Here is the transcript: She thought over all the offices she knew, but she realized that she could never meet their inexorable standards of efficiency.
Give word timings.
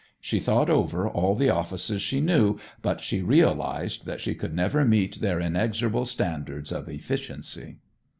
She 0.19 0.39
thought 0.39 0.67
over 0.71 1.07
all 1.07 1.35
the 1.35 1.51
offices 1.51 2.01
she 2.01 2.21
knew, 2.21 2.57
but 2.81 3.01
she 3.01 3.21
realized 3.21 4.07
that 4.07 4.19
she 4.19 4.33
could 4.33 4.55
never 4.55 4.83
meet 4.83 5.21
their 5.21 5.39
inexorable 5.39 6.05
standards 6.05 6.71
of 6.71 6.89
efficiency. 6.89 7.77